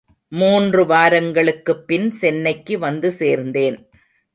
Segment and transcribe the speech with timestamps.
[0.27, 3.77] மூன்று வாரங்களுக்குப் பின் சென்னைக்கு வந்து சேர்ந்தேன்.